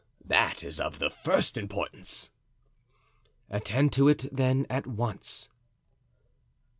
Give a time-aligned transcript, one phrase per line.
[0.25, 2.31] that is of the first importance."
[3.51, 5.47] "Attend to it, then, at once."